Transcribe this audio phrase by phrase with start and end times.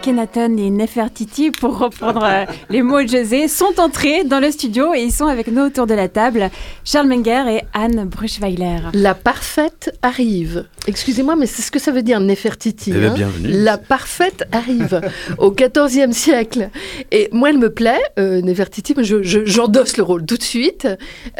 [0.00, 4.92] Akhenaton et Nefertiti, pour reprendre euh, les mots de José, sont entrés dans le studio
[4.94, 6.50] et ils sont avec nous autour de la table,
[6.84, 8.76] Charles Menger et Anne Bruchweiler.
[8.92, 10.66] La parfaite arrive.
[10.86, 12.92] Excusez-moi, mais c'est ce que ça veut dire Nefertiti.
[12.94, 13.14] Eh bien, hein.
[13.14, 13.48] bienvenue.
[13.50, 15.00] La parfaite arrive
[15.38, 16.68] au XIVe siècle.
[17.10, 20.42] Et moi, elle me plaît, euh, Nefertiti, mais je- je- j'endosse le rôle tout de
[20.42, 20.86] suite.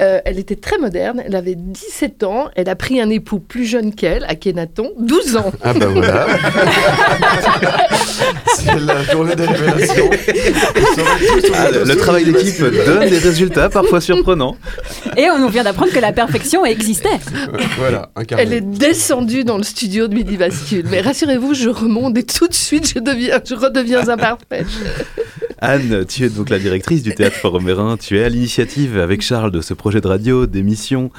[0.00, 3.66] Euh, elle était très moderne, elle avait 17 ans, elle a pris un époux plus
[3.66, 5.52] jeune qu'elle, Akhenaton, 12 ans.
[5.62, 6.26] Ah bah voilà.
[8.56, 10.10] C'est la journée des révélations.
[11.54, 14.56] Ah, le, travail d'équipe donne des résultats parfois surprenants.
[15.16, 17.18] Et on nous vient d'apprendre que la perfection existait.
[17.78, 18.42] Voilà, incarné.
[18.42, 20.86] Elle est descendue dans le studio de Midi Bascule.
[20.90, 24.66] Mais rassurez-vous, je remonte et tout de suite, je, deviens, je redeviens imparfaite.
[25.60, 27.96] Anne, tu es donc la directrice du théâtre Forum-Mérin.
[27.96, 31.10] Tu es à l'initiative avec Charles de ce projet de radio, d'émission.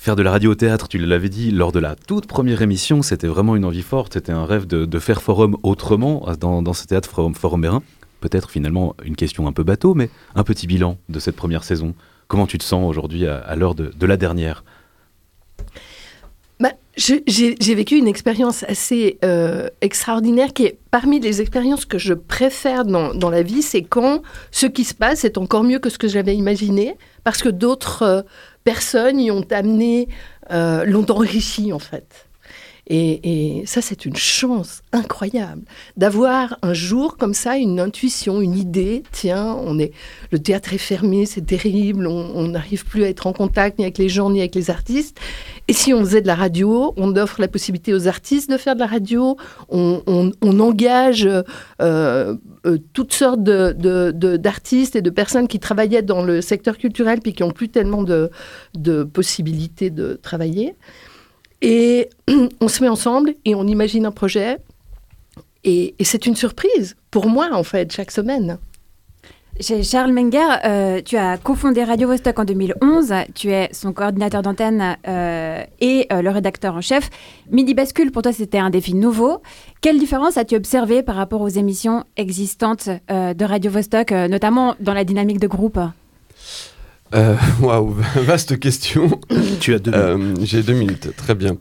[0.00, 3.02] Faire de la radio au théâtre, tu l'avais dit lors de la toute première émission,
[3.02, 4.12] c'était vraiment une envie forte.
[4.12, 7.82] C'était un rêve de, faire Forum autrement dans, ce théâtre Forum, Forum-Mérin.
[8.20, 11.96] Peut-être finalement une question un peu bateau, mais un petit bilan de cette première saison.
[12.28, 14.62] Comment tu te sens aujourd'hui à, l'heure de, la dernière?
[16.60, 22.14] Bah, j'ai vécu une expérience assez euh, extraordinaire qui est parmi les expériences que je
[22.14, 25.90] préfère dans, dans la vie, c'est quand ce qui se passe est encore mieux que
[25.90, 28.22] ce que j'avais imaginé, parce que d'autres euh,
[28.68, 30.08] personnes y ont amené,
[30.50, 32.27] euh, l'ont enrichi en fait.
[32.90, 35.62] Et, ça, c'est une chance incroyable
[35.96, 39.02] d'avoir un jour comme ça une intuition, une idée.
[39.12, 39.92] Tiens, on est,
[40.32, 43.98] le théâtre est fermé, c'est terrible, on n'arrive plus à être en contact ni avec
[43.98, 45.20] les gens ni avec les artistes.
[45.68, 48.74] Et si on faisait de la radio, on offre la possibilité aux artistes de faire
[48.74, 49.36] de la radio,
[49.68, 51.42] on, engage euh,
[52.64, 57.42] euh, toutes sortes d'artistes et de personnes qui travaillaient dans le secteur culturel puis qui
[57.42, 60.74] n'ont plus tellement de possibilités de travailler.
[61.62, 62.08] Et
[62.60, 64.58] on se met ensemble et on imagine un projet.
[65.64, 68.58] Et, c'est une surprise pour moi, en fait, chaque semaine.
[69.60, 73.12] Chez Charles Menger, euh, tu as cofondé Radio Vostok en 2011.
[73.34, 77.10] Tu es son coordinateur d'antenne euh, et euh, le rédacteur en chef.
[77.50, 79.42] Midi Bascule, pour toi, c'était un défi nouveau.
[79.80, 85.04] Quelle différence as-tu observé par rapport aux émissions existantes de Radio Vostok, notamment dans la
[85.04, 85.80] dynamique de groupe?
[87.14, 89.20] Euh, Waouh, vaste question.
[89.60, 91.56] Tu as deux Euh, J'ai deux minutes, très bien.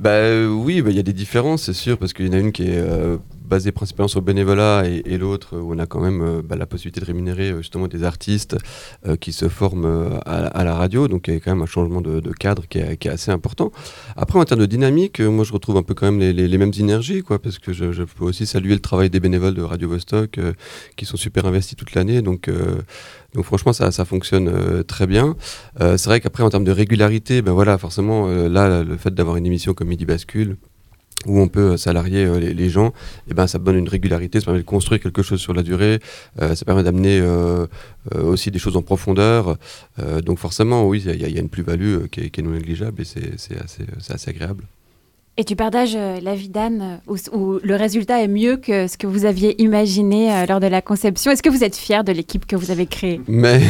[0.00, 2.32] Bah euh, oui, bah, il y a des différences, c'est sûr, parce qu'il y en
[2.32, 2.82] a une qui est
[3.46, 6.66] basée principalement sur le bénévolat et, l'autre où on a quand même euh, bah, la
[6.66, 8.56] possibilité de rémunérer euh, justement des artistes
[9.06, 12.00] euh, qui se forment à, la radio, donc il y a quand même un changement
[12.00, 13.70] de, cadre qui est, assez important.
[14.16, 17.22] Après, en termes de dynamique, moi je retrouve un peu quand même les, mêmes énergies,
[17.22, 20.40] quoi, parce que je, peux aussi saluer le travail des bénévoles de Radio Vostok
[20.96, 22.50] qui sont super investis toute l'année, donc
[23.42, 25.36] franchement, ça, ça fonctionne très bien.
[25.78, 29.46] C'est vrai qu'après, en termes de régularité, ben voilà, forcément, là, le fait d'avoir une
[29.46, 30.56] émission comme Midi Bascule,
[31.24, 32.92] où on peut euh, salarier euh, les, gens,
[33.30, 35.98] et ben ça donne une régularité, ça permet de construire quelque chose sur la durée,
[36.40, 37.22] euh, ça permet d'amener
[38.14, 39.56] aussi des choses en profondeur.
[40.24, 44.30] Donc forcément, oui, il y, a- une plus-value qui, est, non négligeable et c'est assez
[44.30, 44.64] agréable.
[45.38, 48.96] Et tu partages euh, l'avis d'Anne, euh, où, où le résultat est mieux que ce
[48.96, 51.30] que vous aviez imaginé euh, lors de la conception.
[51.30, 53.20] Est-ce que vous êtes fier de l'équipe que vous avez créée?
[53.28, 53.60] Mais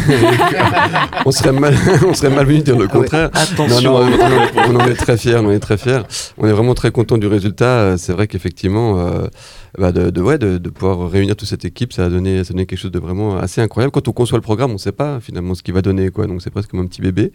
[1.26, 1.74] on serait mal,
[2.08, 3.30] on serait malvenu de dire le contraire.
[3.34, 3.98] Attention.
[3.98, 4.16] Non, non,
[4.56, 6.02] on, on- on en est très fiers, on est très fiers.
[6.38, 7.96] On est vraiment très content du résultat.
[7.98, 9.26] C'est vrai qu'effectivement, euh,
[9.78, 12.50] bah, de, de- ouais, de, de pouvoir réunir toute cette équipe, ça a donné, ça
[12.50, 13.92] a donné quelque chose de vraiment assez incroyable.
[13.92, 16.26] Quand on conçoit le programme, on ne sait pas finalement ce qu'il va donner, quoi.
[16.26, 17.32] Donc c'est presque comme un petit bébé.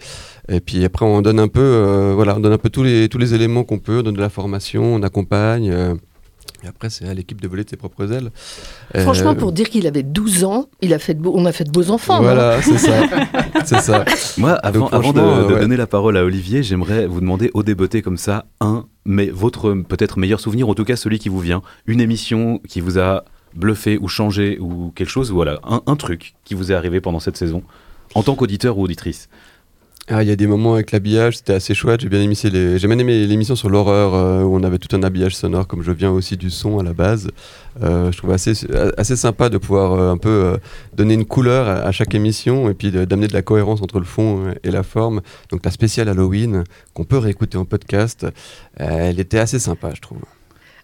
[0.49, 3.09] Et puis après, on donne un peu, euh, voilà, on donne un peu tous les
[3.09, 5.69] tous les éléments qu'on peut, on donne de la formation, on accompagne.
[5.71, 5.95] euh,
[6.63, 8.29] et après, c'est à l'équipe de voler de ses propres ailes.
[8.95, 11.51] Franchement, Euh, pour dire qu'il avait 12 ans, il a fait de beaux- on a
[11.51, 12.17] fait de beaux enfants.
[12.17, 12.21] hein.
[12.21, 12.93] Voilà, c'est ça.
[13.65, 14.05] c'est ça.
[14.37, 15.59] Moi, avant, Donc, avant de, franchement, de euh, ouais.
[15.61, 19.73] donner la parole à Olivier, j'aimerais vous demander au débeauté comme ça, un, mais votre
[19.73, 23.23] peut-être meilleur souvenir, en tout cas celui qui vous vient, une émission qui vous a
[23.55, 27.19] bluffé ou changé ou quelque chose, voilà, un, un truc qui vous est arrivé pendant
[27.19, 27.63] cette saison,
[28.15, 29.29] en tant qu'auditeur ou auditrice.
[30.07, 32.01] Ah, il y a des moments avec l'habillage, c'était assez chouette.
[32.01, 32.79] J'ai bien aimé les...
[32.79, 35.83] j'ai bien aimé l'émission sur l'horreur euh, où on avait tout un habillage sonore, comme
[35.83, 37.29] je viens aussi du son à la base.
[37.81, 38.53] Euh, je trouvais assez
[38.97, 40.57] assez sympa de pouvoir euh, un peu
[40.93, 44.05] donner une couleur à, à chaque émission et puis d'amener de la cohérence entre le
[44.05, 45.21] fond et la forme.
[45.49, 46.63] Donc la spéciale Halloween
[46.93, 48.25] qu'on peut réécouter en podcast,
[48.75, 50.21] elle était assez sympa, je trouve.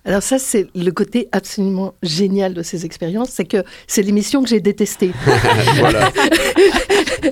[0.07, 3.57] Alors ça, c'est le côté absolument génial de ces expériences, c'est que
[3.87, 5.11] c'est l'émission que j'ai détestée.
[5.79, 6.09] voilà,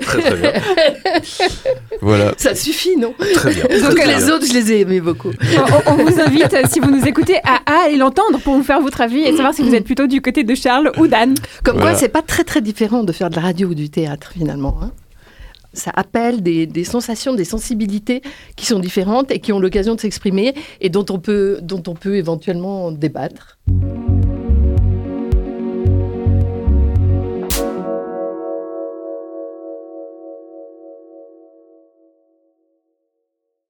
[0.02, 0.52] Très très bien.
[2.02, 2.34] voilà.
[2.38, 3.14] ça suffit, non?
[3.36, 3.64] Très bien.
[3.64, 4.30] Donc Très les bien.
[4.30, 5.32] autres, je les ai aimés beaucoup.
[5.88, 8.64] on, on vous invite, euh, si vous nous écoutez, à, à aller l'entendre pour vous
[8.64, 11.36] faire votre avis et savoir si vous êtes plutôt du côté de Charles ou d'Anne.
[11.64, 11.92] Comme Voilà.
[11.92, 14.78] quoi, c'est pas très très différent de faire de la radio ou du théâtre finalement.
[14.82, 14.92] hein.
[15.76, 18.22] Ça appelle des, sensations, des sensibilités
[18.56, 23.58] qui sont différentes et qui ont l'occasion de s'exprimer et dont on peut éventuellement débattre.